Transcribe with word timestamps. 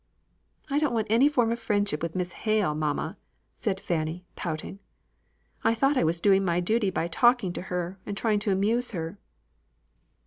"I 0.67 0.79
don't 0.79 0.95
want 0.95 1.09
to 1.09 1.29
form 1.29 1.51
any 1.51 1.55
friendship 1.57 2.01
with 2.01 2.15
Miss 2.15 2.31
Hale, 2.31 2.73
mamma," 2.73 3.17
said 3.55 3.79
Fanny, 3.79 4.25
pouting. 4.35 4.79
"I 5.63 5.75
thought 5.75 5.95
I 5.95 6.03
was 6.03 6.19
doing 6.19 6.43
my 6.43 6.59
duty 6.59 6.89
by 6.89 7.07
talking 7.07 7.53
to 7.53 7.61
her, 7.61 7.99
and 8.03 8.17
trying 8.17 8.39
to 8.39 8.51
amuse 8.51 8.93
her." 8.93 9.19